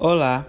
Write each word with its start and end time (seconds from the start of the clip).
Olá, 0.00 0.46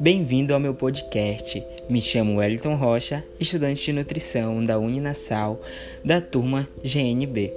bem-vindo 0.00 0.54
ao 0.54 0.58
meu 0.58 0.72
podcast. 0.72 1.62
Me 1.90 2.00
chamo 2.00 2.36
Wellington 2.38 2.74
Rocha, 2.74 3.22
estudante 3.38 3.84
de 3.84 3.92
nutrição 3.92 4.64
da 4.64 4.78
Uninasal, 4.78 5.60
da 6.02 6.22
turma 6.22 6.66
GNB. 6.82 7.52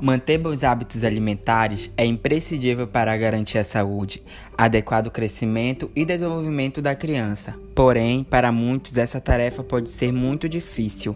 Manter 0.00 0.38
bons 0.38 0.64
hábitos 0.64 1.04
alimentares 1.04 1.90
é 1.94 2.06
imprescindível 2.06 2.86
para 2.86 3.14
garantir 3.18 3.58
a 3.58 3.64
saúde, 3.64 4.22
adequado 4.56 5.10
crescimento 5.10 5.90
e 5.94 6.06
desenvolvimento 6.06 6.80
da 6.80 6.94
criança. 6.94 7.54
Porém, 7.74 8.24
para 8.24 8.50
muitos, 8.50 8.96
essa 8.96 9.20
tarefa 9.20 9.62
pode 9.62 9.90
ser 9.90 10.10
muito 10.10 10.48
difícil. 10.48 11.14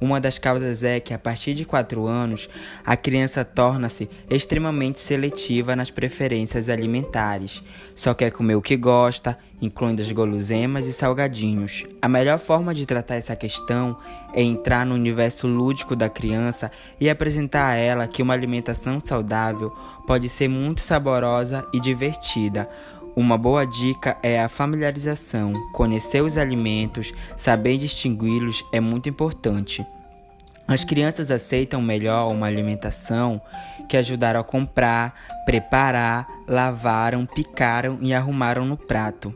Uma 0.00 0.20
das 0.20 0.38
causas 0.38 0.82
é 0.82 1.00
que, 1.00 1.14
a 1.14 1.18
partir 1.18 1.54
de 1.54 1.64
4 1.64 2.06
anos, 2.06 2.48
a 2.84 2.96
criança 2.96 3.44
torna-se 3.44 4.08
extremamente 4.28 5.00
seletiva 5.00 5.76
nas 5.76 5.90
preferências 5.90 6.68
alimentares. 6.68 7.62
Só 7.94 8.12
quer 8.12 8.30
comer 8.30 8.56
o 8.56 8.62
que 8.62 8.76
gosta, 8.76 9.38
incluindo 9.62 10.02
as 10.02 10.10
guloseimas 10.10 10.86
e 10.86 10.92
salgadinhos. 10.92 11.84
A 12.02 12.08
melhor 12.08 12.38
forma 12.38 12.74
de 12.74 12.84
tratar 12.84 13.14
essa 13.14 13.36
questão 13.36 13.96
é 14.34 14.42
entrar 14.42 14.84
no 14.84 14.94
universo 14.94 15.46
lúdico 15.46 15.94
da 15.94 16.08
criança 16.08 16.70
e 17.00 17.08
apresentar 17.08 17.68
a 17.68 17.74
ela 17.74 18.08
que 18.08 18.22
uma 18.22 18.34
alimentação 18.34 19.00
saudável 19.00 19.70
pode 20.06 20.28
ser 20.28 20.48
muito 20.48 20.82
saborosa 20.82 21.66
e 21.72 21.80
divertida. 21.80 22.68
Uma 23.16 23.38
boa 23.38 23.64
dica 23.64 24.16
é 24.24 24.42
a 24.42 24.48
familiarização. 24.48 25.52
Conhecer 25.72 26.20
os 26.20 26.36
alimentos, 26.36 27.12
saber 27.36 27.78
distingui-los 27.78 28.64
é 28.72 28.80
muito 28.80 29.08
importante. 29.08 29.86
As 30.66 30.82
crianças 30.82 31.30
aceitam 31.30 31.80
melhor 31.80 32.32
uma 32.32 32.46
alimentação 32.46 33.40
que 33.88 33.96
ajudaram 33.96 34.40
a 34.40 34.44
comprar, 34.44 35.14
preparar, 35.44 36.26
lavaram, 36.48 37.24
picaram 37.24 37.98
e 38.00 38.12
arrumaram 38.12 38.64
no 38.64 38.76
prato. 38.76 39.32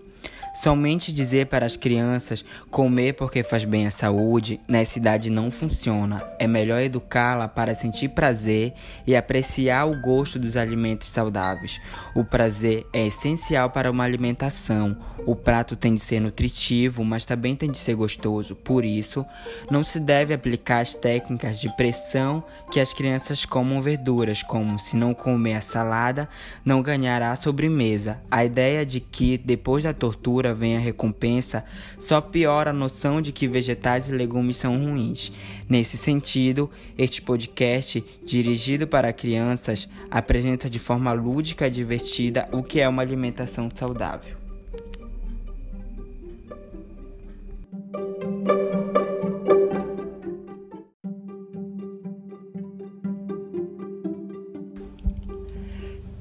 Somente 0.61 1.13
dizer 1.13 1.47
para 1.47 1.65
as 1.65 1.77
crianças 1.77 2.45
comer 2.69 3.13
porque 3.13 3.45
faz 3.45 3.65
bem 3.65 3.87
à 3.87 3.93
saúde 3.93 4.61
nessa 4.67 4.99
idade 4.99 5.31
não 5.31 5.53
funciona. 5.53 6.21
É 6.37 6.49
melhor 6.49 6.81
educá-la 6.81 7.47
para 7.47 7.77
sentir 7.77 8.09
prazer 8.09 8.73
e 9.07 9.15
apreciar 9.15 9.87
o 9.87 10.01
gosto 10.01 10.37
dos 10.37 10.57
alimentos 10.57 11.07
saudáveis. 11.11 11.81
O 12.13 12.25
prazer 12.25 12.85
é 12.93 13.07
essencial 13.07 13.71
para 13.71 13.89
uma 13.89 14.03
alimentação. 14.03 14.97
O 15.25 15.37
prato 15.37 15.77
tem 15.77 15.95
de 15.95 16.01
ser 16.01 16.19
nutritivo, 16.21 17.05
mas 17.05 17.25
também 17.25 17.55
tem 17.55 17.71
de 17.71 17.79
ser 17.79 17.95
gostoso. 17.95 18.57
Por 18.57 18.85
isso, 18.85 19.25
não 19.71 19.85
se 19.85 20.01
deve 20.01 20.35
aplicar 20.35 20.81
as 20.81 20.93
técnicas 20.93 21.61
de 21.61 21.69
pressão 21.77 22.43
que 22.71 22.81
as 22.81 22.93
crianças 22.93 23.45
comam 23.45 23.81
verduras, 23.81 24.43
como 24.43 24.77
se 24.79 24.97
não 24.97 25.15
comer 25.15 25.55
a 25.55 25.61
salada, 25.61 26.29
não 26.65 26.83
ganhará 26.83 27.31
a 27.31 27.37
sobremesa. 27.37 28.21
A 28.29 28.45
ideia 28.45 28.85
de 28.85 28.99
que 28.99 29.39
depois 29.39 29.85
da 29.85 29.93
tortura 29.93 30.48
vem 30.55 30.77
a 30.77 30.81
recompensa, 30.81 31.65
só 31.99 32.21
piora 32.21 32.71
a 32.71 32.73
noção 32.73 33.21
de 33.21 33.33
que 33.33 33.47
vegetais 33.47 34.09
e 34.09 34.13
legumes 34.13 34.57
são 34.57 34.79
ruins. 34.79 35.33
Nesse 35.69 35.97
sentido, 35.97 36.71
este 36.97 37.21
podcast, 37.21 38.05
dirigido 38.25 38.87
para 38.87 39.13
crianças, 39.13 39.89
apresenta 40.11 40.71
de 40.71 40.79
forma 40.79 41.13
lúdica 41.13 41.67
e 41.67 41.71
divertida 41.71 42.49
o 42.53 42.63
que 42.63 42.81
é 42.81 42.89
uma 42.89 43.03
alimentação 43.03 43.69
saudável. 43.75 44.38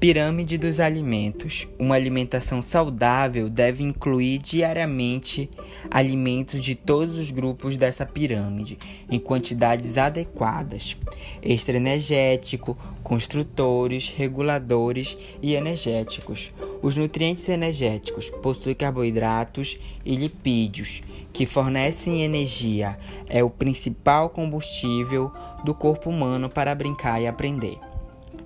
Pirâmide 0.00 0.56
dos 0.56 0.78
alimentos. 0.78 1.66
Uma 1.76 1.96
alimentação 1.96 2.62
saudável 2.62 3.50
deve 3.50 3.82
incluir 3.82 4.38
diariamente 4.38 5.50
alimentos 5.90 6.62
de 6.62 6.76
todos 6.76 7.16
os 7.16 7.32
grupos 7.32 7.76
dessa 7.76 8.06
pirâmide, 8.06 8.78
em 9.10 9.18
quantidades 9.18 9.98
adequadas: 9.98 10.96
extraenergético, 11.42 12.78
construtores, 13.02 14.08
reguladores 14.16 15.18
e 15.42 15.56
energéticos. 15.56 16.52
Os 16.80 16.96
nutrientes 16.96 17.48
energéticos 17.48 18.30
possuem 18.40 18.76
carboidratos 18.76 19.78
e 20.04 20.14
lipídios, 20.14 21.02
que 21.32 21.44
fornecem 21.44 22.22
energia. 22.22 22.96
É 23.28 23.42
o 23.42 23.50
principal 23.50 24.30
combustível 24.30 25.32
do 25.64 25.74
corpo 25.74 26.08
humano 26.08 26.48
para 26.48 26.72
brincar 26.72 27.20
e 27.20 27.26
aprender 27.26 27.80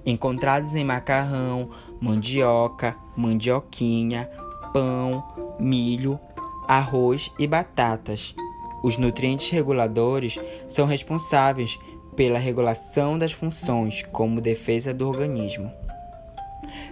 encontrados 0.04 0.74
em 0.74 0.84
macarrão, 0.84 1.70
mandioca, 2.00 2.96
mandioquinha, 3.16 4.28
pão, 4.72 5.22
milho, 5.58 6.18
arroz 6.66 7.30
e 7.38 7.46
batatas. 7.46 8.34
Os 8.82 8.96
nutrientes 8.96 9.50
reguladores 9.50 10.38
são 10.66 10.86
responsáveis 10.86 11.78
pela 12.16 12.38
regulação 12.38 13.18
das 13.18 13.32
funções, 13.32 14.02
como 14.10 14.40
defesa 14.40 14.92
do 14.92 15.08
organismo. 15.08 15.72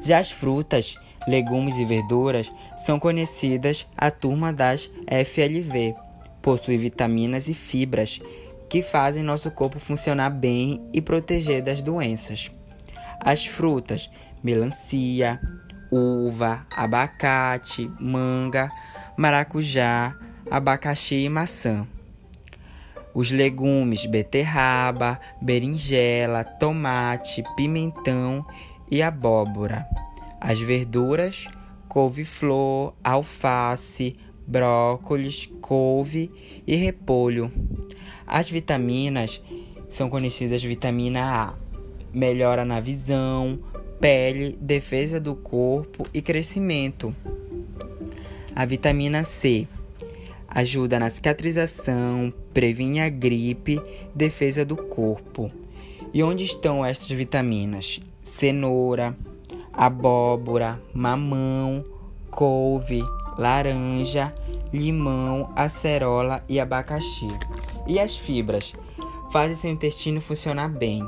Já 0.00 0.19
as 0.19 0.31
frutas, 0.31 0.97
legumes 1.26 1.76
e 1.76 1.84
verduras 1.84 2.50
são 2.76 2.99
conhecidas 2.99 3.87
a 3.97 4.10
turma 4.10 4.53
das 4.53 4.91
FLV. 5.06 5.94
Possuem 6.41 6.78
vitaminas 6.78 7.49
e 7.49 7.54
fibras 7.54 8.20
que 8.69 8.82
fazem 8.82 9.22
nosso 9.22 9.50
corpo 9.50 9.81
funcionar 9.81 10.31
bem 10.31 10.81
e 10.93 11.03
proteger 11.03 11.60
das 11.60 11.82
doenças. 11.82 12.50
As 13.20 13.44
frutas: 13.47 14.10
melancia, 14.42 15.41
uva, 15.91 16.66
abacate, 16.75 17.91
manga, 18.00 18.70
maracujá, 19.16 20.16
abacaxi 20.50 21.25
e 21.25 21.28
maçã. 21.28 21.86
Os 23.14 23.31
legumes: 23.31 24.06
beterraba, 24.06 25.20
berinjela, 25.41 26.44
tomate, 26.44 27.44
pimentão 27.56 28.44
e 28.91 29.03
abóbora. 29.03 29.87
As 30.41 30.58
verduras: 30.58 31.47
couve-flor, 31.88 32.94
alface, 33.04 34.16
brócolis, 34.47 35.50
couve 35.60 36.31
e 36.66 36.76
repolho. 36.76 37.52
As 38.26 38.48
vitaminas 38.48 39.42
são 39.88 40.08
conhecidas 40.08 40.62
vitamina 40.62 41.20
A, 41.22 41.69
melhora 42.12 42.65
na 42.65 42.81
visão, 42.81 43.56
pele, 44.00 44.56
defesa 44.60 45.21
do 45.21 45.34
corpo 45.34 46.06
e 46.12 46.22
crescimento. 46.22 47.15
A 48.54 48.65
vitamina 48.65 49.22
C 49.25 49.66
ajuda 50.49 50.99
na 50.99 51.09
cicatrização, 51.09 52.32
previne 52.53 53.00
a 53.00 53.09
gripe, 53.09 53.81
defesa 54.15 54.65
do 54.65 54.76
corpo. 54.76 55.50
E 56.12 56.22
onde 56.22 56.44
estão 56.44 56.84
estas 56.84 57.10
vitaminas? 57.10 58.00
Cenoura, 58.25 59.16
abóbora, 59.72 60.82
mamão, 60.93 61.84
couve, 62.31 63.03
laranja, 63.38 64.34
limão, 64.72 65.53
acerola 65.54 66.43
e 66.49 66.59
abacaxi. 66.59 67.28
E 67.87 68.00
as 68.00 68.16
fibras? 68.16 68.72
Fazem 69.32 69.56
seu 69.56 69.70
intestino 69.70 70.20
funcionar 70.20 70.68
bem 70.68 71.02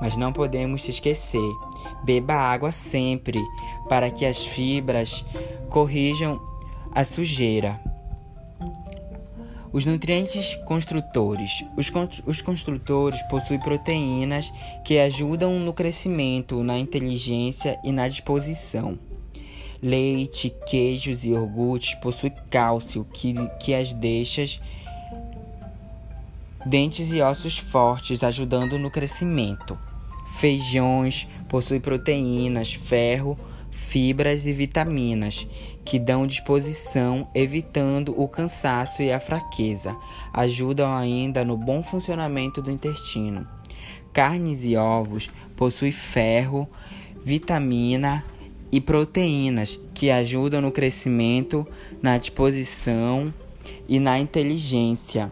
mas 0.00 0.16
não 0.16 0.32
podemos 0.32 0.82
se 0.82 0.90
esquecer. 0.90 1.56
Beba 2.04 2.34
água 2.34 2.72
sempre 2.72 3.40
para 3.88 4.10
que 4.10 4.24
as 4.24 4.44
fibras 4.44 5.24
corrijam 5.68 6.40
a 6.92 7.04
sujeira. 7.04 7.80
Os 9.72 9.84
nutrientes 9.84 10.54
construtores. 10.64 11.64
Os, 11.76 11.92
os 12.24 12.40
construtores 12.40 13.20
possuem 13.22 13.60
proteínas 13.60 14.50
que 14.84 14.98
ajudam 14.98 15.58
no 15.58 15.72
crescimento, 15.72 16.62
na 16.62 16.78
inteligência 16.78 17.78
e 17.84 17.92
na 17.92 18.08
disposição. 18.08 18.98
Leite, 19.82 20.54
queijos 20.66 21.24
e 21.24 21.30
iogurtes 21.30 21.94
possuem 21.96 22.32
cálcio 22.48 23.06
que, 23.12 23.34
que 23.60 23.74
as 23.74 23.92
deixa 23.92 24.46
dentes 26.66 27.12
e 27.12 27.20
ossos 27.20 27.56
fortes, 27.56 28.24
ajudando 28.24 28.76
no 28.76 28.90
crescimento. 28.90 29.78
Feijões 30.26 31.28
possuem 31.48 31.80
proteínas, 31.80 32.74
ferro, 32.74 33.38
fibras 33.70 34.46
e 34.46 34.52
vitaminas 34.52 35.46
que 35.84 35.96
dão 35.96 36.26
disposição, 36.26 37.28
evitando 37.32 38.20
o 38.20 38.26
cansaço 38.26 39.00
e 39.00 39.12
a 39.12 39.20
fraqueza. 39.20 39.96
Ajudam 40.32 40.92
ainda 40.92 41.44
no 41.44 41.56
bom 41.56 41.84
funcionamento 41.84 42.60
do 42.60 42.72
intestino. 42.72 43.46
Carnes 44.12 44.64
e 44.64 44.74
ovos 44.74 45.30
possuem 45.54 45.92
ferro, 45.92 46.66
vitamina 47.24 48.24
e 48.72 48.80
proteínas 48.80 49.78
que 49.94 50.10
ajudam 50.10 50.60
no 50.60 50.72
crescimento, 50.72 51.64
na 52.02 52.18
disposição 52.18 53.32
e 53.88 54.00
na 54.00 54.18
inteligência. 54.18 55.30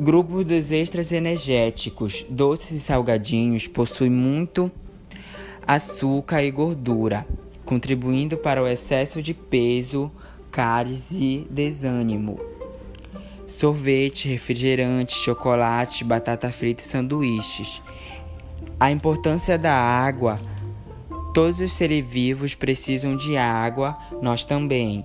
Grupo 0.00 0.44
dos 0.44 0.70
extras 0.70 1.10
energéticos, 1.10 2.24
doces 2.30 2.70
e 2.70 2.80
salgadinhos 2.80 3.66
possuem 3.66 4.10
muito 4.10 4.70
açúcar 5.66 6.44
e 6.44 6.52
gordura, 6.52 7.26
contribuindo 7.64 8.36
para 8.36 8.62
o 8.62 8.68
excesso 8.68 9.20
de 9.20 9.34
peso, 9.34 10.08
cáries 10.52 11.10
e 11.10 11.48
desânimo. 11.50 12.38
Sorvete, 13.44 14.28
refrigerante, 14.28 15.14
chocolate, 15.14 16.04
batata 16.04 16.52
frita 16.52 16.80
e 16.80 16.86
sanduíches. 16.86 17.82
A 18.78 18.92
importância 18.92 19.58
da 19.58 19.74
água. 19.74 20.38
Todos 21.34 21.58
os 21.58 21.72
seres 21.72 22.08
vivos 22.08 22.54
precisam 22.54 23.16
de 23.16 23.36
água, 23.36 23.98
nós 24.22 24.44
também. 24.44 25.04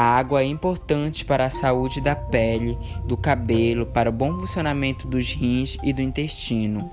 A 0.00 0.16
água 0.16 0.40
é 0.40 0.46
importante 0.46 1.26
para 1.26 1.44
a 1.44 1.50
saúde 1.50 2.00
da 2.00 2.16
pele, 2.16 2.78
do 3.04 3.18
cabelo, 3.18 3.84
para 3.84 4.08
o 4.08 4.12
bom 4.12 4.34
funcionamento 4.34 5.06
dos 5.06 5.34
rins 5.34 5.76
e 5.84 5.92
do 5.92 6.00
intestino. 6.00 6.90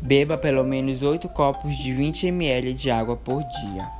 Beba 0.00 0.38
pelo 0.38 0.64
menos 0.64 1.02
8 1.02 1.28
copos 1.28 1.76
de 1.76 1.92
20 1.92 2.28
ml 2.28 2.72
de 2.72 2.90
água 2.90 3.16
por 3.16 3.42
dia. 3.42 3.99